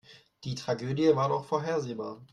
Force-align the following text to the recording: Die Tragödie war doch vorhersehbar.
Die 0.45 0.55
Tragödie 0.55 1.15
war 1.15 1.29
doch 1.29 1.45
vorhersehbar. 1.45 2.25